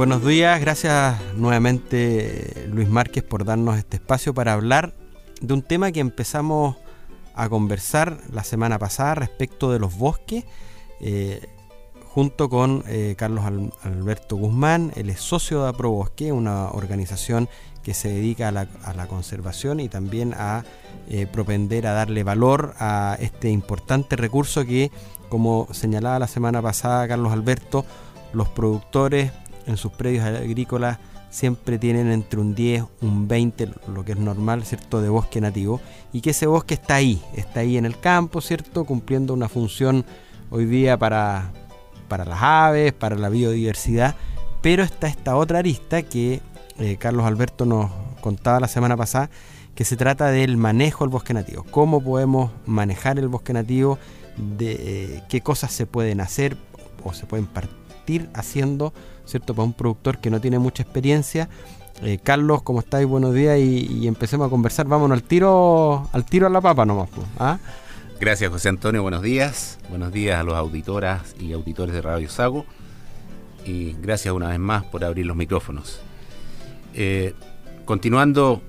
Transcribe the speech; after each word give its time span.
Buenos 0.00 0.24
días, 0.24 0.58
gracias 0.62 1.20
nuevamente 1.36 2.66
Luis 2.72 2.88
Márquez 2.88 3.22
por 3.22 3.44
darnos 3.44 3.76
este 3.76 3.98
espacio 3.98 4.32
para 4.32 4.54
hablar 4.54 4.94
de 5.42 5.52
un 5.52 5.60
tema 5.60 5.92
que 5.92 6.00
empezamos 6.00 6.76
a 7.34 7.50
conversar 7.50 8.16
la 8.32 8.42
semana 8.42 8.78
pasada 8.78 9.16
respecto 9.16 9.70
de 9.70 9.78
los 9.78 9.98
bosques, 9.98 10.46
eh, 11.02 11.46
junto 12.14 12.48
con 12.48 12.82
eh, 12.86 13.14
Carlos 13.18 13.44
Alberto 13.82 14.36
Guzmán, 14.36 14.90
él 14.96 15.10
es 15.10 15.20
socio 15.20 15.64
de 15.64 15.68
AproBosque, 15.68 16.32
una 16.32 16.70
organización 16.70 17.50
que 17.82 17.92
se 17.92 18.08
dedica 18.08 18.48
a 18.48 18.52
la, 18.52 19.06
conservación 19.06 19.80
y 19.80 19.90
también 19.90 20.32
a 20.34 20.64
eh, 21.10 21.26
propender 21.26 21.86
a 21.86 21.92
darle 21.92 22.24
valor 22.24 22.72
a 22.78 23.18
este 23.20 23.50
importante 23.50 24.16
recurso 24.16 24.64
que, 24.64 24.90
como 25.28 25.68
señalaba 25.72 26.18
la 26.18 26.26
semana 26.26 26.62
pasada 26.62 27.06
Carlos 27.06 27.34
Alberto, 27.34 27.84
los 28.32 28.48
productores 28.48 29.30
en 29.70 29.76
sus 29.76 29.92
predios 29.92 30.24
agrícolas 30.24 30.98
siempre 31.30 31.78
tienen 31.78 32.10
entre 32.10 32.40
un 32.40 32.54
10, 32.54 32.84
un 33.02 33.28
20, 33.28 33.70
lo 33.94 34.04
que 34.04 34.12
es 34.12 34.18
normal, 34.18 34.64
¿cierto?, 34.64 35.00
de 35.00 35.08
bosque 35.08 35.40
nativo, 35.40 35.80
y 36.12 36.20
que 36.20 36.30
ese 36.30 36.46
bosque 36.46 36.74
está 36.74 36.96
ahí, 36.96 37.22
está 37.34 37.60
ahí 37.60 37.76
en 37.76 37.86
el 37.86 37.98
campo, 37.98 38.40
¿cierto?, 38.40 38.84
cumpliendo 38.84 39.32
una 39.32 39.48
función 39.48 40.04
hoy 40.50 40.66
día 40.66 40.98
para, 40.98 41.52
para 42.08 42.24
las 42.24 42.42
aves, 42.42 42.92
para 42.92 43.16
la 43.16 43.28
biodiversidad, 43.28 44.16
pero 44.60 44.82
está 44.82 45.06
esta 45.06 45.36
otra 45.36 45.60
arista 45.60 46.02
que 46.02 46.42
eh, 46.78 46.96
Carlos 46.98 47.24
Alberto 47.24 47.64
nos 47.64 47.90
contaba 48.20 48.60
la 48.60 48.68
semana 48.68 48.96
pasada, 48.96 49.30
que 49.76 49.84
se 49.84 49.96
trata 49.96 50.30
del 50.30 50.56
manejo 50.56 51.04
del 51.04 51.12
bosque 51.12 51.32
nativo, 51.32 51.64
cómo 51.70 52.02
podemos 52.02 52.50
manejar 52.66 53.18
el 53.18 53.28
bosque 53.28 53.52
nativo, 53.52 53.98
de 54.36 54.72
eh, 54.72 55.22
qué 55.28 55.42
cosas 55.42 55.70
se 55.72 55.86
pueden 55.86 56.20
hacer 56.20 56.56
o 57.04 57.12
se 57.12 57.26
pueden 57.26 57.46
partir 57.46 57.79
haciendo 58.34 58.92
¿cierto? 59.30 59.54
Para 59.54 59.64
un 59.64 59.72
productor 59.72 60.18
que 60.18 60.28
no 60.28 60.40
tiene 60.40 60.58
mucha 60.58 60.82
experiencia. 60.82 61.48
Eh, 62.02 62.18
Carlos, 62.22 62.62
¿cómo 62.62 62.80
estáis? 62.80 63.06
Buenos 63.06 63.34
días 63.34 63.58
y, 63.58 64.06
empecemos 64.06 64.46
a 64.46 64.50
conversar. 64.50 64.86
Vámonos 64.86 65.16
al 65.16 65.22
tiro, 65.22 66.08
al 66.12 66.24
tiro 66.24 66.46
a 66.46 66.50
la 66.50 66.60
papa 66.60 66.84
nomás. 66.84 67.08
¿ah? 67.38 67.58
Gracias, 68.18 68.50
José 68.50 68.68
Antonio. 68.68 69.02
Buenos 69.02 69.22
días. 69.22 69.78
Buenos 69.88 70.12
días 70.12 70.38
a 70.38 70.42
los 70.42 70.54
auditoras 70.54 71.34
y 71.38 71.52
auditores 71.52 71.94
de 71.94 72.02
Radio 72.02 72.28
Sago. 72.28 72.66
Y 73.64 73.92
gracias 74.00 74.34
una 74.34 74.48
vez 74.48 74.58
más 74.58 74.84
por 74.84 75.04
abrir 75.04 75.26
los 75.26 75.36
micrófonos. 75.36 76.00
Eh, 76.94 77.34
continuando 77.84 78.62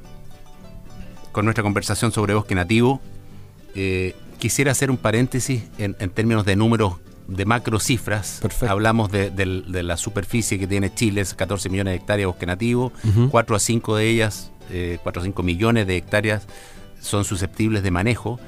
con 1.32 1.46
nuestra 1.46 1.64
conversación 1.64 2.12
sobre 2.12 2.34
bosque 2.34 2.54
nativo, 2.54 3.02
eh, 3.74 4.16
quisiera 4.38 4.72
hacer 4.72 4.92
un 4.92 4.98
paréntesis 4.98 5.64
en 5.78 6.10
términos 6.10 6.46
de 6.46 6.56
números 6.56 6.96
de 7.28 7.46
macro 7.46 7.80
cifras, 7.80 8.42
hablamos 8.68 9.12
de, 9.12 9.32
la 9.84 9.98
superficie 9.98 10.60
que 10.60 10.68
tiene 10.68 10.94
Chile, 10.94 11.24
14 11.36 11.70
millones 11.70 11.94
de 11.94 11.98
hectáreas 11.98 12.24
de 12.24 12.26
bosque 12.28 12.46
nativo, 12.46 12.92
4 13.30 13.56
a 13.56 13.60
5 13.60 13.96
de 13.96 14.10
ellas, 14.10 14.52
4 14.68 14.74
eh, 14.74 15.00
a 15.04 15.22
5 15.24 15.44
millones 15.44 15.88
de 15.88 15.98
hectáreas 15.98 16.48
son 17.00 17.26
susceptibles 17.26 17.84
de 17.84 17.92
manejo. 17.92 18.40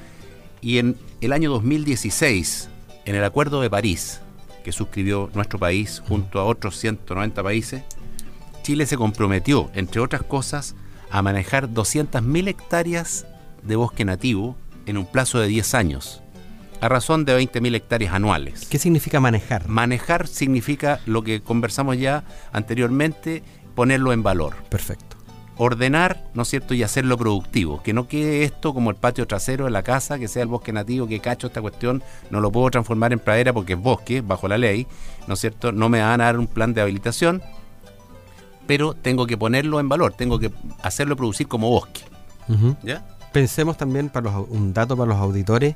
Y 0.62 0.78
en 0.78 0.98
el 1.22 1.34
año 1.34 1.52
2016, 1.52 2.70
en 3.06 3.16
el 3.16 3.24
Acuerdo 3.24 3.62
de 3.62 3.70
París, 3.70 4.22
que 4.64 4.72
suscribió 4.72 5.30
nuestro 5.34 5.60
país 5.60 6.02
junto 6.08 6.40
a 6.40 6.46
otros 6.46 6.78
190 6.78 7.44
países, 7.44 7.84
Chile 8.64 8.86
se 8.86 8.96
comprometió, 8.96 9.70
entre 9.74 10.00
otras 10.00 10.24
cosas, 10.24 10.76
a 11.10 11.22
manejar 11.22 11.70
200.000 11.70 12.48
hectáreas 12.48 13.28
de 13.62 13.76
bosque 13.76 14.06
nativo 14.06 14.56
en 14.86 14.98
un 14.98 15.06
plazo 15.06 15.40
de 15.40 15.48
10 15.48 15.74
años 15.74 16.23
a 16.84 16.90
razón 16.90 17.24
de 17.24 17.40
20.000 17.40 17.76
hectáreas 17.76 18.14
anuales. 18.14 18.68
¿Qué 18.70 18.78
significa 18.78 19.22
manejar? 19.22 19.70
Manejar 19.70 20.28
significa 20.28 21.00
lo 21.06 21.24
que 21.24 21.42
conversamos 21.42 21.98
ya 21.98 22.26
anteriormente, 22.52 23.42
ponerlo 23.74 24.12
en 24.12 24.22
valor. 24.22 24.58
Perfecto. 24.68 25.16
Ordenar, 25.56 26.26
¿no 26.34 26.42
es 26.42 26.50
cierto?, 26.50 26.74
y 26.74 26.84
hacerlo 26.84 27.18
productivo. 27.18 27.82
Que 27.82 27.94
no 27.94 28.10
quede 28.10 28.44
esto 28.44 28.74
como 28.74 28.90
el 28.90 28.98
patio 28.98 29.26
trasero 29.28 29.64
de 29.64 29.72
la 29.72 29.82
casa, 29.82 30.20
que 30.20 30.28
sea 30.28 30.44
el 30.44 30.50
bosque 30.50 30.74
nativo, 30.74 31.08
que 31.08 31.22
cacho 31.22 31.48
esta 31.48 31.62
cuestión, 31.62 32.04
no 32.30 32.42
lo 32.42 32.52
puedo 32.52 32.70
transformar 32.70 33.14
en 33.14 33.20
pradera 33.20 33.54
porque 33.54 33.74
es 33.74 33.80
bosque, 33.80 34.20
bajo 34.20 34.50
la 34.50 34.58
ley, 34.58 34.86
¿no 35.26 35.36
es 35.36 35.40
cierto? 35.40 35.72
No 35.72 35.88
me 35.88 36.02
van 36.02 36.20
a 36.20 36.26
dar 36.26 36.38
un 36.38 36.48
plan 36.48 36.74
de 36.74 36.82
habilitación, 36.82 37.42
pero 38.68 38.94
tengo 38.94 39.26
que 39.26 39.38
ponerlo 39.38 39.80
en 39.80 39.88
valor, 39.88 40.12
tengo 40.12 40.38
que 40.38 40.52
hacerlo 40.82 41.16
producir 41.16 41.48
como 41.48 41.70
bosque. 41.70 42.02
¿Ya? 42.84 43.08
Pensemos 43.32 43.78
también, 43.78 44.10
para 44.10 44.38
un 44.38 44.74
dato 44.74 44.98
para 44.98 45.10
los 45.10 45.18
auditores, 45.18 45.76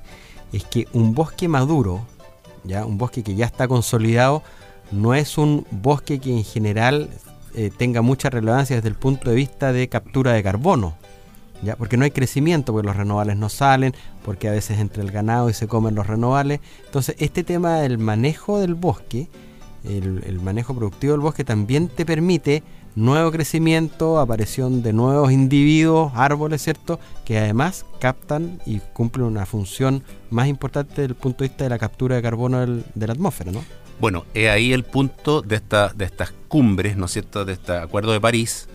es 0.54 0.64
que 0.64 0.88
un 0.94 1.14
bosque 1.14 1.48
maduro, 1.48 2.02
ya 2.64 2.86
un 2.86 2.98
bosque 2.98 3.24
que 3.24 3.36
ya 3.36 3.46
está 3.46 3.68
consolidado, 3.68 4.44
no 4.92 5.14
es 5.14 5.38
un 5.38 5.66
bosque 5.72 6.20
que 6.20 6.32
en 6.32 6.44
general 6.44 7.10
eh, 7.54 7.72
tenga 7.76 8.02
mucha 8.02 8.30
relevancia 8.30 8.76
desde 8.76 8.90
el 8.90 8.96
punto 8.96 9.30
de 9.30 9.36
vista 9.36 9.74
de 9.74 9.90
captura 9.90 10.34
de 10.34 10.44
carbono. 10.44 10.96
¿Ya? 11.64 11.76
Porque 11.76 11.98
no 11.98 12.04
hay 12.04 12.12
crecimiento, 12.12 12.72
porque 12.72 12.86
los 12.86 12.96
renovables 12.96 13.36
no 13.36 13.50
salen, 13.50 13.96
porque 14.24 14.48
a 14.48 14.52
veces 14.52 14.78
entra 14.78 15.02
el 15.02 15.10
ganado 15.10 15.50
y 15.50 15.54
se 15.54 15.68
comen 15.68 15.96
los 15.96 16.06
renovables. 16.06 16.60
Entonces, 16.86 17.16
este 17.18 17.44
tema 17.44 17.80
del 17.80 17.98
manejo 17.98 18.60
del 18.60 18.76
bosque, 18.76 19.28
el 19.84 20.40
manejo 20.42 20.76
productivo 20.76 21.14
del 21.14 21.22
bosque, 21.22 21.44
también 21.44 21.88
te 21.88 22.06
permite 22.06 22.64
nuevo 22.98 23.32
crecimiento, 23.32 24.20
aparición 24.20 24.82
de 24.82 24.92
nuevos 24.92 25.32
individuos, 25.32 26.12
árboles, 26.16 26.64
¿cierto? 26.64 27.00
Que 27.26 27.38
además 27.38 27.86
captan 28.00 28.60
y 28.66 28.80
cumplen 28.80 29.28
una 29.28 29.46
función 29.46 30.04
más 30.32 30.48
importante 30.48 30.94
desde 30.96 31.06
el 31.06 31.16
punto 31.16 31.44
de 31.44 31.50
vista 31.50 31.64
de 31.66 31.70
la 31.70 31.78
captura 31.78 32.16
de 32.16 32.24
carbono 32.24 32.66
de 32.66 33.08
la 33.08 33.14
atmósfera, 33.14 33.52
¿no? 33.52 33.64
Bueno, 34.00 34.26
es 34.34 34.50
ahí 34.50 34.74
el 34.74 34.84
punto 34.84 35.44
de, 35.44 35.58
esta, 35.58 35.90
de 35.90 36.06
estas 36.06 36.34
cumbres, 36.48 36.98
¿no 36.98 37.06
es 37.06 37.12
cierto?, 37.12 37.46
de 37.46 37.54
este 37.54 37.74
Acuerdo 37.74 38.14
de 38.14 38.20
París, 38.20 38.68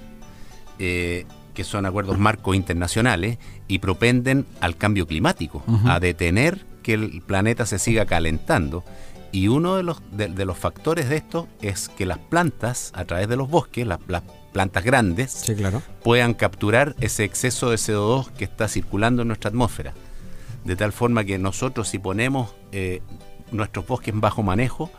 eh, 0.79 1.27
que 1.53 1.65
son 1.65 1.85
acuerdos 1.85 2.17
marcos 2.17 2.55
internacionales 2.55 3.39
y 3.67 3.81
propenden 3.81 4.47
al 4.61 4.77
cambio 4.77 5.07
climático, 5.09 5.65
a 5.85 5.99
detener 5.99 6.65
que 6.83 6.95
el 6.95 7.23
planeta 7.23 7.67
se 7.67 7.79
siga 7.79 8.07
calentando 8.07 8.85
y 9.33 9.49
uno 9.49 9.77
de 9.77 9.83
los, 9.83 10.03
de, 10.13 10.45
los 10.45 10.59
factores 10.59 11.09
de 11.09 11.17
esto 11.17 11.49
es 11.63 11.89
que 11.89 12.05
las 12.05 12.19
plantas, 12.19 12.93
a 12.95 13.07
través 13.07 13.29
de 13.29 13.37
los 13.37 13.49
bosques, 13.49 13.87
las, 13.87 13.99
plantas 14.53 14.85
grandes, 14.85 15.51
puedan 16.03 16.35
capturar 16.35 16.95
ese 17.01 17.25
exceso 17.25 17.71
de 17.71 17.77
CO2 17.77 18.31
que 18.33 18.45
está 18.45 18.69
circulando 18.69 19.23
en 19.23 19.29
nuestra 19.29 19.49
atmósfera. 19.49 19.95
De 20.65 20.77
tal 20.77 20.93
forma 20.93 21.25
que 21.25 21.39
nosotros 21.39 21.89
si 21.89 21.99
ponemos 21.99 22.55
eh, 22.71 23.01
nuestros 23.51 23.87
bosques 23.87 24.13
en 24.13 24.21
bajo 24.21 24.43
manejo, 24.43 24.91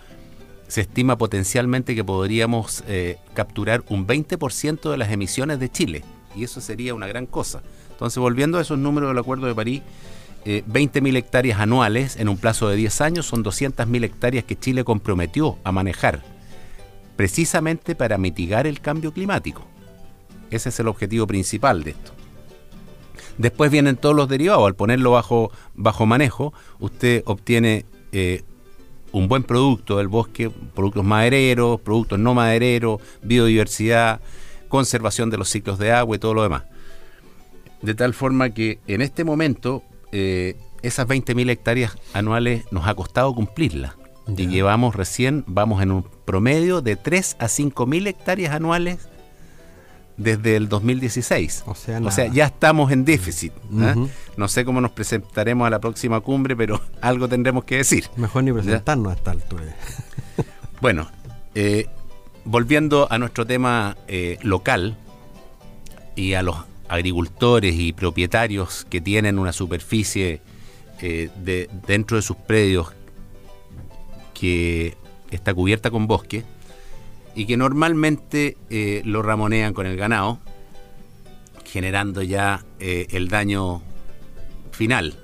se 0.67 0.81
estima 0.81 1.19
potencialmente 1.19 1.93
que 1.93 2.03
podríamos 2.03 2.83
eh, 2.87 3.19
capturar 3.35 3.83
un 3.89 4.07
20% 4.07 4.89
de 4.89 4.97
las 4.97 5.11
emisiones 5.11 5.59
de 5.59 5.69
Chile. 5.69 6.03
Y 6.35 6.43
eso 6.43 6.59
sería 6.59 6.95
una 6.95 7.05
gran 7.05 7.27
cosa. 7.27 7.61
Entonces, 7.91 8.17
volviendo 8.17 8.57
a 8.57 8.61
esos 8.61 8.79
números 8.79 9.11
del 9.11 9.19
Acuerdo 9.19 9.45
de 9.45 9.53
París, 9.53 9.83
eh, 10.45 10.63
20.000 10.67 11.15
hectáreas 11.15 11.59
anuales 11.59 12.17
en 12.17 12.27
un 12.29 12.37
plazo 12.37 12.67
de 12.67 12.75
10 12.75 13.01
años 13.01 13.25
son 13.25 13.43
200.000 13.43 14.03
hectáreas 14.03 14.43
que 14.43 14.57
Chile 14.57 14.83
comprometió 14.83 15.57
a 15.63 15.71
manejar, 15.71 16.21
precisamente 17.15 17.95
para 17.95 18.17
mitigar 18.17 18.67
el 18.67 18.81
cambio 18.81 19.13
climático. 19.13 19.65
Ese 20.51 20.69
es 20.69 20.79
el 20.79 20.87
objetivo 20.87 21.25
principal 21.27 21.83
de 21.83 21.91
esto. 21.91 22.11
Después 23.37 23.71
vienen 23.71 23.95
todos 23.95 24.15
los 24.15 24.27
derivados. 24.27 24.67
Al 24.67 24.75
ponerlo 24.75 25.11
bajo, 25.11 25.51
bajo 25.73 26.05
manejo, 26.05 26.53
usted 26.79 27.23
obtiene 27.25 27.85
eh, 28.11 28.43
un 29.11 29.27
buen 29.27 29.43
producto 29.43 29.97
del 29.97 30.07
bosque, 30.07 30.49
productos 30.49 31.03
madereros, 31.03 31.79
productos 31.81 32.19
no 32.19 32.33
madereros, 32.33 33.01
biodiversidad, 33.21 34.21
conservación 34.67 35.29
de 35.29 35.37
los 35.37 35.49
ciclos 35.49 35.79
de 35.79 35.91
agua 35.91 36.15
y 36.15 36.19
todo 36.19 36.33
lo 36.33 36.43
demás. 36.43 36.63
De 37.81 37.95
tal 37.95 38.13
forma 38.13 38.51
que 38.51 38.79
en 38.87 39.01
este 39.01 39.23
momento 39.23 39.83
eh, 40.15 40.55
esas 40.83 41.07
20.000 41.07 41.49
hectáreas 41.49 41.97
anuales 42.13 42.65
nos 42.71 42.87
ha 42.87 42.93
costado 42.93 43.33
cumplirlas. 43.33 43.93
Y 44.37 44.47
llevamos 44.47 44.95
recién, 44.95 45.43
vamos 45.47 45.81
en 45.81 45.91
un 45.91 46.03
promedio 46.03 46.81
de 46.81 46.95
3 46.95 47.37
a 47.39 47.47
5.000 47.47 48.07
hectáreas 48.07 48.53
anuales 48.53 49.09
desde 50.15 50.55
el 50.55 50.69
2016. 50.69 51.63
O 51.65 51.75
sea, 51.75 52.27
ya 52.27 52.45
estamos 52.45 52.91
en 52.91 53.05
déficit. 53.05 53.53
¿ah? 53.81 53.95
No 54.37 54.47
sé 54.47 54.63
cómo 54.63 54.81
nos 54.81 54.91
presentaremos 54.91 55.67
a 55.67 55.69
la 55.69 55.79
próxima 55.79 56.21
cumbre, 56.21 56.55
pero 56.55 56.79
algo 57.01 57.27
tendremos 57.27 57.65
que 57.65 57.77
decir. 57.77 58.05
Mejor 58.15 58.43
ni 58.43 58.53
presentarnos 58.53 59.11
a 59.11 59.15
esta 59.15 59.31
altura. 59.31 59.75
bueno, 60.81 61.09
eh, 61.55 61.87
volviendo 62.45 63.07
a 63.11 63.17
nuestro 63.17 63.45
tema 63.45 63.97
eh, 64.07 64.37
local 64.41 64.95
y 66.15 66.35
a 66.35 66.43
los 66.43 66.57
agricultores 66.93 67.75
y 67.75 67.91
propietarios 67.91 68.85
que 68.89 69.01
tienen 69.01 69.39
una 69.39 69.51
superficie 69.51 70.41
eh, 71.01 71.29
de, 71.37 71.69
dentro 71.87 72.17
de 72.17 72.23
sus 72.23 72.37
predios 72.37 72.93
que 74.33 74.95
está 75.31 75.53
cubierta 75.53 75.89
con 75.89 76.05
bosque 76.05 76.43
y 77.35 77.45
que 77.45 77.57
normalmente 77.57 78.57
eh, 78.69 79.01
lo 79.05 79.23
ramonean 79.23 79.73
con 79.73 79.87
el 79.87 79.97
ganado, 79.97 80.39
generando 81.65 82.21
ya 82.21 82.63
eh, 82.79 83.07
el 83.09 83.27
daño 83.27 83.81
final. 84.71 85.15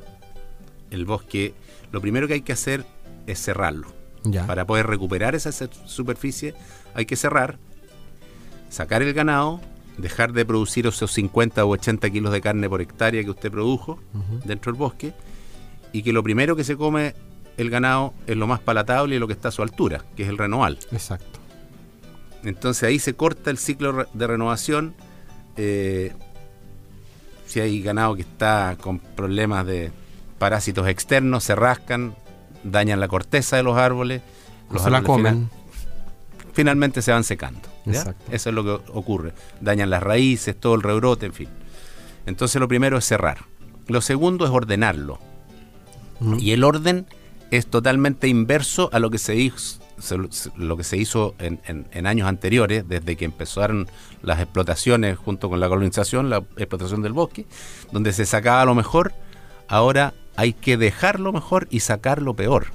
El 0.90 1.06
bosque, 1.06 1.54
lo 1.92 2.02
primero 2.02 2.28
que 2.28 2.34
hay 2.34 2.42
que 2.42 2.54
hacer 2.54 2.84
es 3.28 3.40
cerrarlo. 3.40 3.94
Para 4.48 4.66
poder 4.66 4.88
recuperar 4.88 5.34
esa 5.34 5.52
superficie 5.86 6.54
hay 6.94 7.06
que 7.06 7.16
cerrar 7.16 7.58
sacar 8.70 9.02
el 9.02 9.14
ganado, 9.14 9.62
dejar 10.02 10.34
de 10.34 10.46
producir 10.46 10.88
esos 10.88 11.12
50 11.12 11.64
o 11.66 11.70
80 11.70 12.10
kilos 12.10 12.32
de 12.32 12.42
carne 12.42 12.70
por 12.70 12.82
hectárea 12.82 13.24
que 13.24 13.30
usted 13.30 13.52
produjo 13.52 14.00
dentro 14.46 14.72
del 14.72 14.80
bosque, 14.80 15.14
y 15.92 16.04
que 16.04 16.14
lo 16.14 16.24
primero 16.24 16.56
que 16.56 16.64
se 16.64 16.78
come 16.78 17.16
el 17.58 17.70
ganado 17.70 18.14
es 18.28 18.38
lo 18.38 18.48
más 18.48 18.60
palatable 18.60 19.16
y 19.16 19.20
lo 19.20 19.28
que 19.28 19.34
está 19.34 19.50
a 19.50 19.52
su 19.52 19.62
altura, 19.62 20.04
que 20.16 20.24
es 20.24 20.30
el 20.30 20.38
renoval. 20.38 20.80
Exacto. 20.92 21.40
Entonces 22.44 22.84
ahí 22.84 23.00
se 23.00 23.16
corta 23.16 23.50
el 23.50 23.58
ciclo 23.58 24.08
de 24.14 24.28
renovación. 24.28 24.96
Eh, 25.58 26.14
si 27.46 27.60
hay 27.60 27.82
ganado 27.82 28.16
que 28.16 28.22
está 28.22 28.78
con 28.80 29.00
problemas 29.00 29.66
de 29.66 29.92
parásitos 30.38 30.88
externos, 30.88 31.44
se 31.44 31.56
rascan, 31.56 32.16
dañan 32.64 33.00
la 33.00 33.08
corteza 33.08 33.58
de 33.58 33.64
los 33.64 33.78
árboles. 33.78 34.22
Los 34.72 34.84
se 34.84 34.90
la 34.90 35.02
comen. 35.02 35.50
finalmente 36.54 37.02
se 37.02 37.12
van 37.12 37.24
secando. 37.24 37.69
Eso 37.86 38.14
es 38.30 38.46
lo 38.56 38.64
que 38.64 38.92
ocurre. 38.92 39.34
Dañan 39.62 39.90
las 39.90 40.04
raíces, 40.04 40.60
todo 40.60 40.76
el 40.76 40.82
rebrote, 40.82 41.26
en 41.26 41.34
fin. 41.34 41.50
Entonces 42.26 42.60
lo 42.60 42.68
primero 42.68 42.98
es 42.98 43.06
cerrar. 43.06 43.46
Lo 43.88 44.02
segundo 44.02 44.46
es 44.46 44.52
ordenarlo. 44.52 45.20
Y 46.38 46.52
el 46.52 46.64
orden 46.64 47.08
es 47.50 47.68
totalmente 47.68 48.28
inverso 48.28 48.90
a 48.94 49.00
lo 49.00 49.10
que 49.10 49.18
se 49.18 49.36
hizo, 49.36 49.80
lo 50.56 50.78
que 50.78 50.84
se 50.84 50.98
hizo 50.98 51.34
en, 51.40 52.08
años 52.08 52.28
anteriores, 52.28 52.88
desde 52.88 53.16
que 53.16 53.26
empezaron 53.26 53.88
las 54.22 54.40
explotaciones 54.40 55.18
junto 55.18 55.50
con 55.50 55.60
la 55.60 55.70
colonización, 55.70 56.30
la 56.30 56.44
explotación 56.58 57.02
del 57.02 57.14
bosque, 57.14 57.46
donde 57.92 58.14
se 58.14 58.26
sacaba 58.26 58.66
lo 58.66 58.76
mejor, 58.76 59.14
ahora 59.68 60.14
hay 60.36 60.54
que 60.54 60.78
dejar 60.78 61.20
lo 61.20 61.32
mejor 61.34 61.68
y 61.72 61.80
sacar 61.80 62.22
lo 62.22 62.36
peor. 62.36 62.68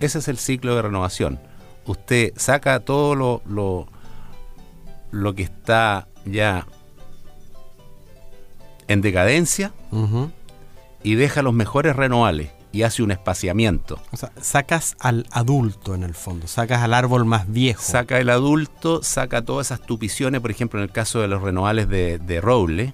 Ese 0.00 0.18
es 0.18 0.28
el 0.28 0.38
ciclo 0.38 0.74
de 0.74 0.82
renovación. 0.82 1.38
Usted 1.86 2.32
saca 2.36 2.80
todo 2.80 3.14
lo, 3.14 3.42
lo, 3.46 3.88
lo 5.10 5.34
que 5.34 5.42
está 5.42 6.08
ya 6.24 6.66
en 8.86 9.00
decadencia 9.00 9.72
y 11.02 11.14
deja 11.14 11.42
los 11.42 11.54
mejores 11.54 11.96
renovables 11.96 12.50
y 12.72 12.82
hace 12.82 13.02
un 13.02 13.10
espaciamiento. 13.10 13.98
O 14.12 14.16
sea, 14.16 14.32
sacas 14.40 14.96
al 15.00 15.26
adulto 15.30 15.94
en 15.94 16.02
el 16.02 16.14
fondo, 16.14 16.46
sacas 16.46 16.82
al 16.82 16.94
árbol 16.94 17.24
más 17.24 17.50
viejo. 17.50 17.82
Saca 17.82 18.18
el 18.18 18.30
adulto, 18.30 19.02
saca 19.02 19.42
todas 19.42 19.68
esas 19.68 19.80
tupiciones, 19.80 20.40
por 20.40 20.50
ejemplo, 20.50 20.78
en 20.80 20.84
el 20.84 20.92
caso 20.92 21.20
de 21.20 21.28
los 21.28 21.42
renovales 21.42 21.88
de, 21.88 22.18
de 22.18 22.40
roble. 22.40 22.92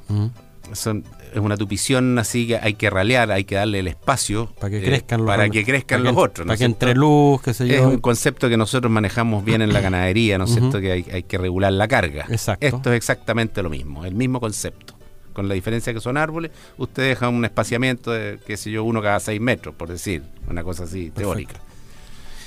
Son, 0.73 1.05
es 1.33 1.39
una 1.39 1.57
tupición 1.57 2.19
así 2.19 2.49
que 2.49 2.57
hay 2.57 2.75
que 2.75 2.91
ralear, 2.91 3.31
hay 3.31 3.45
que 3.45 3.55
darle 3.55 3.81
el 3.81 3.89
espacio 3.89 4.53
para 4.59 4.71
que 4.71 4.83
crezcan 4.83 5.21
los, 5.21 5.27
para 5.27 5.49
que 5.49 5.65
crezcan 5.65 6.03
los 6.03 6.17
otros. 6.17 6.47
para 6.47 6.57
que 6.57 6.65
entre 6.65 6.95
luz, 6.95 7.43
qué 7.43 7.55
sé 7.55 7.69
yo. 7.69 7.75
Es 7.75 7.81
un 7.81 7.99
concepto 7.99 8.49
que 8.49 8.57
nosotros 8.57 8.91
manejamos 8.91 9.45
bien 9.45 9.63
en 9.63 9.73
la 9.73 9.81
ganadería, 9.81 10.39
¿no 10.39 10.45
es 10.45 10.55
cierto? 10.55 10.81
Que 10.81 10.93
hay, 10.93 11.07
hay, 11.13 11.23
que 11.25 11.39
regular 11.39 11.73
la 11.73 11.87
carga. 11.87 12.27
Exacto. 12.29 12.67
Esto 12.67 12.93
es 12.93 12.97
exactamente 12.97 13.63
lo 13.63 13.71
mismo, 13.71 14.05
el 14.05 14.15
mismo 14.15 14.41
concepto 14.41 14.95
con 15.35 15.49
la 15.49 15.55
diferencia 15.55 15.93
que 15.93 16.01
son 16.01 16.17
árboles, 16.17 16.53
usted 16.79 17.09
deja 17.09 17.29
un 17.29 17.45
espaciamiento 17.45 18.13
de, 18.13 18.39
qué 18.47 18.57
sé 18.57 18.71
yo, 18.71 18.85
uno 18.85 19.03
cada 19.03 19.21
seis 19.21 19.41
metros, 19.41 19.75
por 19.75 19.89
decir, 19.89 20.23
una 20.49 20.65
cosa 20.65 20.85
así 20.85 21.11
teórica. 21.11 21.57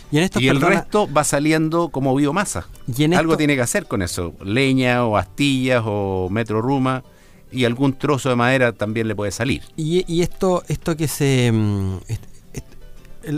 Y, 0.09 0.19
en 0.19 0.29
y 0.39 0.47
el 0.47 0.61
resto 0.61 1.11
va 1.11 1.25
saliendo 1.25 1.89
como 1.89 2.15
biomasa. 2.15 2.67
¿Y 2.87 3.13
Algo 3.13 3.35
tiene 3.35 3.55
que 3.55 3.61
hacer 3.61 3.87
con 3.87 4.01
eso, 4.01 4.33
leña 4.41 5.05
o 5.05 5.17
astillas 5.17 5.83
o 5.85 6.29
metro 6.31 6.61
ruma 6.61 7.03
y 7.51 7.65
algún 7.65 7.93
trozo 7.93 8.29
de 8.29 8.35
madera 8.35 8.73
también 8.73 9.07
le 9.07 9.15
puede 9.15 9.31
salir. 9.31 9.63
Y, 9.75 10.21
esto, 10.21 10.63
esto 10.67 10.95
que 10.95 11.07
se... 11.07 11.51
Mm, 11.51 11.97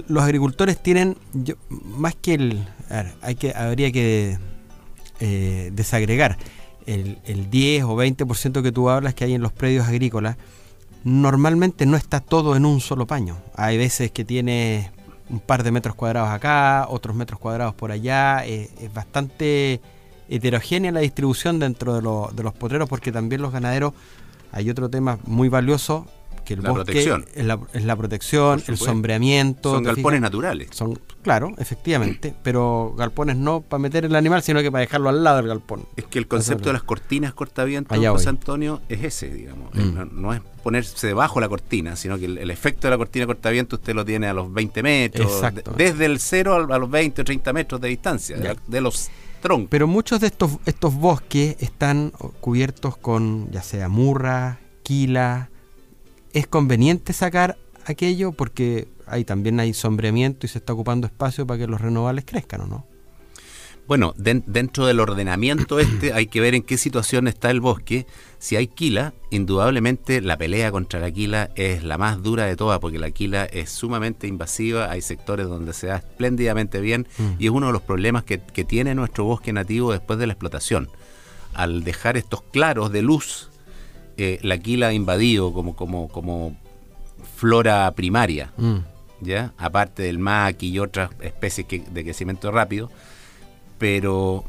los 0.07 0.23
agricultores 0.23 0.81
tienen, 0.81 1.17
yo, 1.33 1.55
más 1.69 2.15
que 2.15 2.35
el... 2.35 2.67
hay 3.21 3.35
que, 3.35 3.53
habría 3.55 3.91
que 3.91 4.37
eh, 5.19 5.71
desagregar 5.73 6.37
el, 6.85 7.49
10 7.49 7.83
o 7.83 7.95
20% 7.95 8.63
que 8.63 8.71
tú 8.71 8.89
hablas 8.89 9.13
que 9.13 9.25
hay 9.25 9.33
en 9.33 9.41
los 9.41 9.51
predios 9.51 9.87
agrícolas, 9.87 10.37
normalmente 11.03 11.85
no 11.85 11.97
está 11.97 12.19
todo 12.19 12.55
en 12.55 12.65
un 12.65 12.81
solo 12.81 13.05
paño. 13.05 13.37
Hay 13.55 13.77
veces 13.77 14.11
que 14.11 14.25
tiene 14.25 14.91
un 15.29 15.39
par 15.39 15.63
de 15.63 15.71
metros 15.71 15.95
cuadrados 15.95 16.29
acá, 16.29 16.87
otros 16.89 17.15
metros 17.15 17.39
cuadrados 17.39 17.75
por 17.75 17.91
allá. 17.91 18.45
Eh, 18.45 18.69
es 18.81 18.93
bastante 18.93 19.81
heterogénea 20.29 20.91
la 20.91 20.99
distribución 21.01 21.59
dentro 21.59 21.93
de, 21.93 22.01
de 22.35 22.43
los 22.43 22.53
potreros 22.53 22.87
porque 22.87 23.11
también 23.11 23.41
los 23.41 23.51
ganaderos, 23.51 23.93
hay 24.51 24.69
otro 24.69 24.89
tema 24.89 25.19
muy 25.25 25.49
valioso 25.49 26.07
la 26.55 26.73
protección. 26.73 27.25
Es, 27.33 27.45
la, 27.45 27.95
protección, 27.95 28.63
el 28.67 28.77
sombreamiento. 28.77 29.71
Son 29.71 29.83
galpones 29.83 30.21
naturales. 30.21 30.69
Son, 30.71 30.99
claro, 31.21 31.53
efectivamente, 31.57 32.33
pero 32.43 32.93
galpones 32.97 33.35
no 33.35 33.61
para 33.61 33.79
meter 33.79 34.05
el 34.05 34.15
animal, 34.15 34.41
sino 34.41 34.61
que 34.61 34.71
para 34.71 34.81
dejarlo 34.81 35.09
al 35.09 35.23
lado 35.23 35.37
del 35.37 35.47
galpón. 35.47 35.85
Es 35.95 36.05
que 36.05 36.19
el 36.19 36.27
concepto 36.27 36.69
de 36.69 36.73
las 36.73 36.83
cortinas 36.83 37.33
cortavientos, 37.33 37.97
José 37.97 38.29
Antonio, 38.29 38.81
es 38.89 39.03
ese, 39.03 39.29
digamos. 39.29 39.73
Mm. 39.73 40.21
No, 40.21 40.33
es 40.33 40.41
ponerse 40.63 41.07
debajo 41.07 41.35
de 41.35 41.45
la 41.45 41.49
cortina, 41.49 41.95
sino 41.95 42.17
que 42.17 42.25
el, 42.25 42.51
efecto 42.51 42.87
de 42.87 42.91
la 42.91 42.97
cortina 42.97 43.25
cortaviento 43.25 43.77
usted 43.77 43.93
lo 43.93 44.03
tiene 44.03 44.27
a 44.27 44.33
los 44.33 44.51
20 44.51 44.83
metros, 44.83 45.41
desde 45.77 46.05
el 46.05 46.19
0 46.19 46.67
a, 46.73 46.77
los 46.77 46.89
20 46.89 47.21
o 47.21 47.25
30 47.25 47.53
metros 47.53 47.81
de 47.81 47.87
distancia, 47.87 48.37
de, 48.67 48.81
los 48.81 49.09
troncos. 49.41 49.69
Pero 49.69 49.87
muchos 49.87 50.19
de 50.19 50.27
estos, 50.27 50.57
estos 50.65 50.93
bosques 50.95 51.55
están 51.59 52.11
cubiertos 52.41 52.97
con 52.97 53.49
ya 53.51 53.61
sea 53.61 53.87
murra, 53.87 54.59
quila, 54.83 55.49
es 56.33 56.47
conveniente 56.47 57.13
sacar 57.13 57.57
aquello 57.85 58.31
porque 58.31 58.87
ahí 59.07 59.25
también 59.25 59.59
hay 59.59 59.73
sombreamiento 59.73 60.45
y 60.45 60.49
se 60.49 60.59
está 60.59 60.73
ocupando 60.73 61.07
espacio 61.07 61.45
para 61.47 61.59
que 61.59 61.67
los 61.67 61.81
renovables 61.81 62.25
crezcan, 62.25 62.61
¿o 62.61 62.67
no? 62.67 62.85
Bueno, 63.89 64.13
dentro 64.15 64.85
del 64.85 64.99
ordenamiento 64.99 65.79
este 65.79 66.13
hay 66.13 66.27
que 66.27 66.39
ver 66.41 66.53
en 66.53 66.61
qué 66.61 66.77
situación 66.77 67.27
está 67.27 67.49
el 67.49 67.59
bosque. 67.59 68.05
Si 68.37 68.55
hay 68.55 68.67
quila, 68.67 69.15
indudablemente 69.31 70.21
la 70.21 70.37
pelea 70.37 70.69
contra 70.69 70.99
la 70.99 71.09
quila 71.09 71.49
es 71.55 71.83
la 71.83 71.97
más 71.97 72.21
dura 72.21 72.45
de 72.45 72.55
todas, 72.55 72.77
porque 72.77 72.99
la 72.99 73.09
quila 73.09 73.45
es 73.45 73.71
sumamente 73.71 74.27
invasiva, 74.27 74.91
hay 74.91 75.01
sectores 75.01 75.47
donde 75.47 75.73
se 75.73 75.87
da 75.87 75.95
espléndidamente 75.95 76.81
bien 76.81 77.07
mm. 77.17 77.31
y 77.39 77.45
es 77.45 77.51
uno 77.51 77.65
de 77.65 77.73
los 77.73 77.81
problemas 77.81 78.23
que, 78.23 78.37
tiene 78.37 78.93
nuestro 78.93 79.23
bosque 79.23 79.53
nativo 79.53 79.91
después 79.91 80.19
de 80.19 80.27
la 80.27 80.33
explotación. 80.33 80.87
Al 81.55 81.83
dejar 81.83 82.15
estos 82.15 82.43
claros 82.43 82.91
de 82.91 83.01
luz 83.01 83.49
la 84.41 84.57
quila 84.57 84.87
ha 84.87 84.93
invadido 84.93 85.53
como, 85.53 85.75
como, 85.75 86.09
como 86.09 86.55
flora 87.35 87.91
primaria, 87.95 88.51
mm. 88.57 88.77
¿ya? 89.21 89.53
aparte 89.57 90.03
del 90.03 90.19
maqui 90.19 90.67
y 90.69 90.79
otras 90.79 91.11
especies 91.21 91.67
de 91.67 92.03
crecimiento 92.03 92.51
rápido, 92.51 92.89
pero 93.77 94.43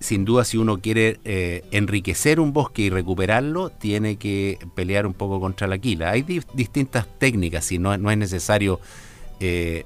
sin 0.00 0.24
duda 0.24 0.44
si 0.44 0.56
uno 0.56 0.78
quiere 0.78 1.18
eh, 1.24 1.64
enriquecer 1.72 2.38
un 2.38 2.52
bosque 2.52 2.82
y 2.82 2.90
recuperarlo, 2.90 3.70
tiene 3.70 4.16
que 4.16 4.58
pelear 4.74 5.06
un 5.06 5.14
poco 5.14 5.40
contra 5.40 5.66
la 5.66 5.78
quila. 5.78 6.10
Hay 6.10 6.22
distintas 6.54 7.06
técnicas 7.18 7.70
y 7.72 7.78
no, 7.78 7.96
no 7.98 8.10
es 8.10 8.18
necesario 8.18 8.80
eh, 9.40 9.84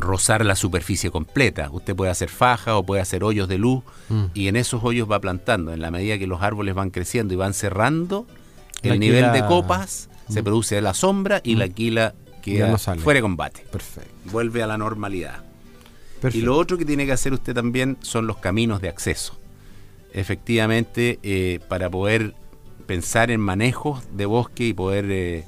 rozar 0.00 0.44
la 0.44 0.56
superficie 0.56 1.10
completa. 1.10 1.68
Usted 1.70 1.94
puede 1.94 2.10
hacer 2.10 2.28
faja 2.28 2.76
o 2.76 2.84
puede 2.84 3.00
hacer 3.00 3.24
hoyos 3.24 3.48
de 3.48 3.58
luz 3.58 3.82
mm. 4.08 4.24
y 4.34 4.48
en 4.48 4.56
esos 4.56 4.82
hoyos 4.84 5.10
va 5.10 5.20
plantando. 5.20 5.72
En 5.72 5.80
la 5.80 5.90
medida 5.90 6.18
que 6.18 6.26
los 6.26 6.42
árboles 6.42 6.74
van 6.74 6.90
creciendo 6.90 7.34
y 7.34 7.36
van 7.36 7.54
cerrando, 7.54 8.26
el 8.82 9.00
nivel 9.00 9.32
de 9.32 9.44
copas 9.46 10.08
se 10.28 10.42
mm. 10.42 10.44
produce 10.44 10.80
la 10.80 10.94
sombra 10.94 11.40
y 11.44 11.56
la 11.56 11.66
mm. 11.66 11.72
quila 11.72 12.14
queda 12.42 12.76
fuera 12.78 13.18
de 13.18 13.22
combate. 13.22 13.66
Perfecto. 13.70 14.10
Vuelve 14.26 14.62
a 14.62 14.66
la 14.66 14.78
normalidad. 14.78 15.44
Y 16.32 16.40
lo 16.40 16.56
otro 16.56 16.78
que 16.78 16.86
tiene 16.86 17.04
que 17.04 17.12
hacer 17.12 17.34
usted 17.34 17.54
también 17.54 17.98
son 18.00 18.26
los 18.26 18.38
caminos 18.38 18.80
de 18.80 18.88
acceso. 18.88 19.38
Efectivamente, 20.12 21.18
eh, 21.22 21.60
para 21.68 21.90
poder 21.90 22.34
pensar 22.86 23.30
en 23.30 23.40
manejos 23.40 24.02
de 24.12 24.26
bosque 24.26 24.68
y 24.68 24.72
poder 24.72 25.06
eh, 25.10 25.44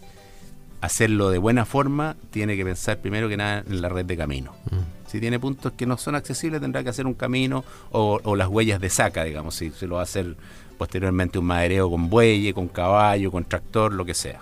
hacerlo 0.80 1.30
de 1.30 1.38
buena 1.38 1.64
forma, 1.64 2.16
tiene 2.30 2.56
que 2.56 2.64
pensar 2.64 2.99
primero 2.99 3.28
que 3.28 3.37
nada 3.37 3.64
en 3.66 3.80
la 3.80 3.88
red 3.88 4.04
de 4.04 4.16
caminos. 4.16 4.54
Mm. 4.71 5.11
Si 5.11 5.21
tiene 5.21 5.38
puntos 5.38 5.73
que 5.73 5.87
no 5.87 5.97
son 5.97 6.14
accesibles, 6.14 6.61
tendrá 6.61 6.83
que 6.83 6.90
hacer 6.90 7.06
un 7.06 7.14
camino 7.14 7.64
o, 7.90 8.37
las 8.37 8.49
huellas 8.49 8.80
de 8.80 8.90
saca, 8.90 9.25
digamos, 9.25 9.54
si 9.54 9.71
se 9.71 9.87
lo 9.87 9.97
va 9.97 10.00
a 10.00 10.04
hacer 10.04 10.37
posteriormente 10.78 11.38
un 11.38 11.47
madereo 11.47 11.90
con 11.90 12.11
bueye, 12.11 12.52
con 12.52 12.68
caballo, 12.68 13.30
con 13.30 13.45
tractor, 13.45 13.92
lo 13.92 14.04
que 14.04 14.14
sea. 14.14 14.40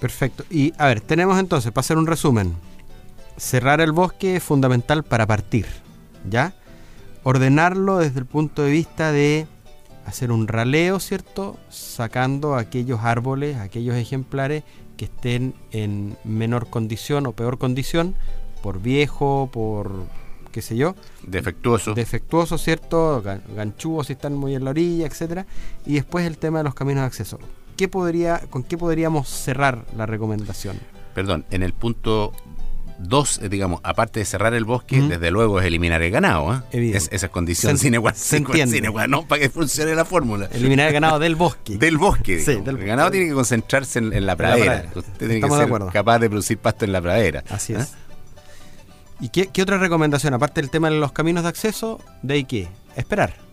Perfecto. 0.00 0.44
Y 0.50 0.74
a 0.78 0.86
ver, 0.86 1.00
tenemos 1.00 1.38
entonces, 1.38 1.72
para 1.72 1.80
hacer 1.80 1.96
un 1.96 2.06
resumen, 2.06 2.54
cerrar 3.36 3.80
el 3.80 3.92
bosque 3.92 4.36
es 4.36 4.42
fundamental 4.42 5.04
para 5.04 5.26
partir, 5.26 5.66
¿ya? 6.28 6.52
Ordenarlo 7.22 7.98
desde 7.98 8.18
el 8.18 8.26
punto 8.26 8.62
de 8.62 8.70
vista 8.70 9.12
de 9.12 9.46
hacer 10.06 10.30
un 10.32 10.48
raleo, 10.48 11.00
¿cierto? 11.00 11.58
Sacando 11.68 12.54
aquellos 12.54 13.00
árboles, 13.02 13.56
aquellos 13.56 13.96
ejemplares 13.96 14.62
que 14.96 15.06
estén 15.06 15.54
en 15.72 16.16
menor 16.24 16.70
condición 16.70 17.26
o 17.26 17.32
peor 17.32 17.58
condición, 17.58 18.14
por 18.62 18.80
viejo, 18.80 19.50
por 19.52 19.90
qué 20.52 20.62
sé 20.62 20.76
yo. 20.76 20.94
Defectuoso. 21.26 21.94
Defectuoso, 21.94 22.56
¿cierto? 22.56 23.22
Ganchúos 23.54 24.06
si 24.06 24.14
están 24.14 24.34
muy 24.34 24.54
en 24.54 24.64
la 24.64 24.70
orilla, 24.70 25.06
etcétera. 25.06 25.46
Y 25.84 25.94
después 25.94 26.26
el 26.26 26.38
tema 26.38 26.58
de 26.58 26.64
los 26.64 26.74
caminos 26.74 27.02
de 27.02 27.06
acceso. 27.06 27.38
¿Qué 27.76 27.88
podría, 27.88 28.40
¿Con 28.48 28.62
qué 28.62 28.78
podríamos 28.78 29.28
cerrar 29.28 29.84
la 29.96 30.06
recomendación? 30.06 30.78
Perdón, 31.14 31.44
en 31.50 31.62
el 31.62 31.72
punto 31.72 32.32
dos, 32.98 33.38
eh, 33.42 33.48
digamos, 33.48 33.80
aparte 33.82 34.20
de 34.20 34.24
cerrar 34.24 34.54
el 34.54 34.64
bosque, 34.64 35.00
desde 35.00 35.30
luego 35.30 35.60
es 35.60 35.66
eliminar 35.66 36.02
el 36.02 36.10
ganado. 36.10 36.64
¿eh? 36.72 36.92
Es, 36.94 37.08
esa 37.12 37.26
es 37.26 37.32
condición 37.32 37.76
se, 37.76 37.84
sine 37.84 38.00
qua 38.90 39.06
non 39.06 39.26
para 39.26 39.40
que 39.40 39.50
funcione 39.50 39.94
la 39.94 40.04
fórmula. 40.04 40.48
Eliminar 40.52 40.88
el 40.88 40.92
ganado 40.94 41.18
del 41.18 41.36
bosque. 41.36 41.76
del 41.78 41.98
bosque. 41.98 42.40
Sí, 42.40 42.56
del 42.56 42.76
el 42.76 42.86
ganado 42.86 43.10
tiene 43.10 43.28
que 43.28 43.34
concentrarse 43.34 43.98
en, 43.98 44.26
la, 44.26 44.36
pradera. 44.36 44.86
Usted 44.94 45.28
tiene 45.28 45.40
que 45.40 45.50
ser 45.50 45.70
capaz 45.92 46.18
de 46.18 46.28
producir 46.30 46.58
pasto 46.58 46.84
en 46.84 46.92
la 46.92 47.00
pradera. 47.00 47.44
Así 47.50 47.74
es. 47.74 47.94
¿Y 49.20 49.30
qué, 49.30 49.46
qué, 49.46 49.62
otra 49.62 49.78
recomendación? 49.78 50.34
Aparte 50.34 50.60
del 50.60 50.70
tema 50.70 50.90
de 50.90 50.96
los 50.96 51.12
caminos 51.12 51.42
de 51.42 51.48
acceso, 51.48 52.00
¿de 52.22 52.34
ahí 52.34 52.44
qué? 52.44 52.68
Esperar. 52.96 53.45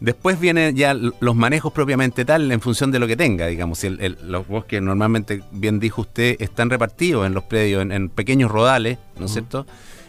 Después 0.00 0.38
vienen 0.38 0.76
ya 0.76 0.94
los 0.94 1.34
manejos 1.34 1.72
propiamente 1.72 2.24
tal 2.24 2.52
en 2.52 2.60
función 2.60 2.90
de 2.90 2.98
lo 2.98 3.06
que 3.06 3.16
tenga, 3.16 3.46
digamos. 3.46 3.78
Si 3.78 3.88
los 3.88 4.46
bosques 4.46 4.82
normalmente, 4.82 5.42
bien 5.52 5.80
dijo 5.80 6.02
usted, 6.02 6.36
están 6.38 6.68
repartidos 6.68 7.26
en 7.26 7.32
los 7.32 7.44
predios, 7.44 7.82
en, 7.82 8.08
pequeños 8.10 8.50
rodales, 8.50 8.98
¿no 9.18 9.26
es 9.26 9.32
cierto? 9.32 9.66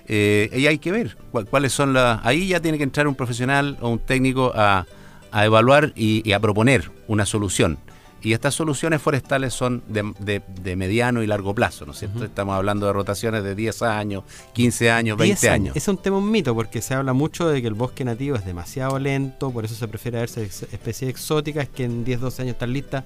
Eh, 0.07 0.49
y 0.53 0.67
hay 0.67 0.77
que 0.77 0.91
ver 0.91 1.17
cuáles 1.49 1.71
son 1.71 1.93
las... 1.93 2.25
Ahí 2.25 2.47
ya 2.47 2.59
tiene 2.59 2.77
que 2.77 2.83
entrar 2.83 3.07
un 3.07 3.15
profesional 3.15 3.77
o 3.79 3.89
un 3.89 3.99
técnico 3.99 4.51
a, 4.55 4.85
evaluar 5.33 5.93
y, 5.95 6.31
a 6.31 6.39
proponer 6.39 6.91
una 7.07 7.25
solución. 7.25 7.77
Y 8.21 8.33
estas 8.33 8.55
soluciones 8.55 9.01
forestales 9.01 9.53
son 9.53 9.83
de, 9.87 10.75
mediano 10.75 11.21
y 11.21 11.27
largo 11.27 11.53
plazo, 11.53 11.85
¿no 11.85 11.91
es 11.91 11.99
cierto? 11.99 12.25
Estamos 12.25 12.55
hablando 12.55 12.87
de 12.87 12.93
rotaciones 12.93 13.43
de 13.43 13.55
10 13.55 13.81
años, 13.83 14.23
15 14.53 14.91
años, 14.91 15.17
20 15.17 15.49
años. 15.49 15.75
Es 15.75 15.87
un 15.87 15.97
tema 15.97 16.17
un 16.17 16.29
mito 16.29 16.55
porque 16.55 16.81
se 16.81 16.93
habla 16.93 17.13
mucho 17.13 17.47
de 17.47 17.61
que 17.61 17.67
el 17.67 17.75
bosque 17.75 18.03
nativo 18.03 18.35
es 18.35 18.45
demasiado 18.45 18.97
lento, 18.97 19.51
por 19.51 19.65
eso 19.65 19.75
se 19.75 19.87
prefiere 19.87 20.19
verse 20.19 20.43
especies 20.43 21.09
exóticas 21.09 21.69
que 21.69 21.83
en 21.83 22.03
10, 22.03 22.19
12 22.19 22.41
años 22.41 22.53
están 22.53 22.73
listas. 22.73 23.03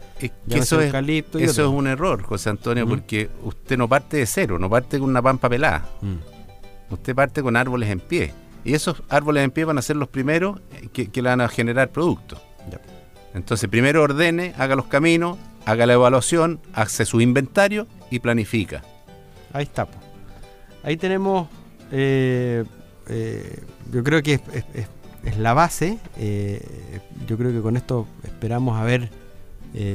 eso 0.50 0.80
es, 0.80 0.94
eso 0.94 1.62
es 1.62 1.68
un 1.68 1.88
error, 1.88 2.24
José 2.24 2.50
Antonio, 2.50 2.88
porque 2.88 3.30
usted 3.44 3.77
no 3.77 3.88
parte 3.88 4.18
de 4.18 4.25
cero, 4.25 4.58
no 4.60 4.70
parte 4.70 4.98
con 4.98 5.10
una 5.10 5.22
pampa 5.22 5.50
pelada. 5.50 5.86
Mm. 6.01 6.94
Usted 6.94 7.15
parte 7.15 7.41
con 7.41 7.56
árboles 7.56 7.89
en 7.89 8.00
pie. 8.00 8.34
Y 8.63 8.74
esos 8.74 9.01
árboles 9.10 9.44
en 9.44 9.51
pie 9.51 9.65
van 9.65 9.77
a 9.77 9.82
ser 9.82 9.96
los 9.96 10.10
primeros 10.10 10.60
que, 10.94 11.10
que 11.10 11.22
le 11.22 11.30
van 11.30 11.41
a 11.41 11.48
generar 11.48 11.89
productos. 11.89 12.39
Entonces, 13.33 13.69
primero 13.69 14.03
ordene, 14.03 14.53
haga 14.57 14.75
los 14.75 14.88
caminos, 14.88 15.38
haga 15.65 15.85
la 15.85 15.93
evaluación, 15.93 16.59
hace 16.73 17.05
su 17.05 17.21
inventario 17.21 17.88
y 18.09 18.19
planifica. 18.19 18.83
Ahí 19.53 19.63
está. 19.63 19.88
Ahí 20.83 20.97
tenemos, 20.97 21.47
eh, 21.91 22.63
eh, 23.07 23.63
yo 23.91 24.03
creo 24.03 24.21
que 24.23 24.39
es, 25.23 25.38
la 25.38 25.53
base. 25.53 26.00
Eh, 26.17 27.00
yo 27.27 27.38
creo 27.38 27.51
que 27.51 27.61
con 27.61 27.77
esto 27.77 28.07
esperamos 28.23 28.79
haber 28.79 29.09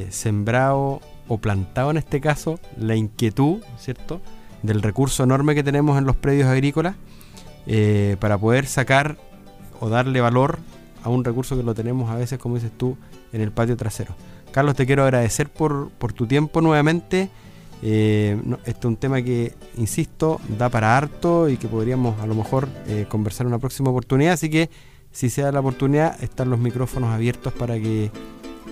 sembrado 0.08 1.02
o 1.28 1.36
plantado 1.36 1.90
en 1.90 1.98
este 1.98 2.22
caso 2.22 2.58
la 2.78 2.96
inquietud, 2.96 3.60
¿cierto? 3.78 4.22
Del 4.62 4.80
recurso 4.80 5.24
enorme 5.24 5.54
que 5.54 5.62
tenemos 5.62 5.98
en 5.98 6.06
los 6.06 6.16
predios 6.16 6.48
agrícolas 6.48 6.96
para 8.20 8.38
poder 8.38 8.66
sacar 8.66 9.18
o 9.80 9.90
darle 9.90 10.22
valor 10.22 10.60
a 11.06 11.08
un 11.08 11.24
recurso 11.24 11.56
que 11.56 11.62
lo 11.62 11.72
tenemos 11.72 12.10
a 12.10 12.16
veces, 12.16 12.36
como 12.36 12.56
dices 12.56 12.72
tú, 12.76 12.96
en 13.32 13.40
el 13.40 13.52
patio 13.52 13.76
trasero. 13.76 14.16
Carlos, 14.50 14.74
te 14.74 14.86
quiero 14.86 15.04
agradecer 15.04 15.48
por, 15.48 15.90
tu 16.14 16.26
tiempo 16.26 16.60
nuevamente. 16.60 17.30
Eh, 17.80 18.36
este 18.64 18.80
es 18.80 18.84
un 18.84 18.96
tema 18.96 19.22
que, 19.22 19.54
insisto, 19.76 20.40
da 20.58 20.68
para 20.68 20.96
harto 20.96 21.48
y 21.48 21.58
que 21.58 21.68
podríamos 21.68 22.20
a 22.20 22.26
lo 22.26 22.34
mejor 22.34 22.68
eh, 22.88 23.06
conversar 23.08 23.44
en 23.46 23.52
una 23.52 23.60
próxima 23.60 23.90
oportunidad. 23.90 24.32
Así 24.32 24.50
que, 24.50 24.68
si 25.12 25.30
se 25.30 25.42
da 25.42 25.52
la 25.52 25.60
oportunidad, 25.60 26.20
están 26.24 26.50
los 26.50 26.58
micrófonos 26.58 27.10
abiertos 27.10 27.52
para 27.52 27.74
que 27.74 28.10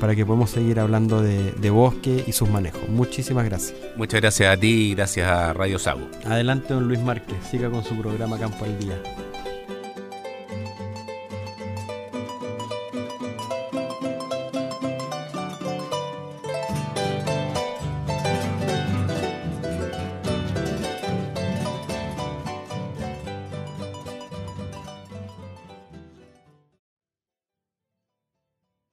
para 0.01 0.17
que 0.17 0.27
podamos 0.27 0.51
seguir 0.51 0.81
hablando 0.81 1.23
de, 1.23 1.53
de, 1.53 1.71
bosque 1.71 2.25
y 2.27 2.33
sus 2.33 2.51
manejos. 2.51 2.89
Muchísimas 2.89 3.45
gracias. 3.45 3.79
Muchas 3.97 4.21
gracias 4.21 4.53
a 4.53 4.59
ti 4.59 4.91
y 4.91 4.95
gracias 4.97 5.29
a 5.29 5.53
Radio 5.53 5.79
Sago. 5.79 6.09
Adelante, 6.25 6.75
don 6.75 6.89
Luis 6.89 7.01
Márquez. 7.01 7.37
Siga 7.49 7.71
con 7.71 7.85
su 7.85 7.97
programa 7.97 8.37
Campo 8.37 8.65
al 8.65 8.77
Día. 8.77 9.01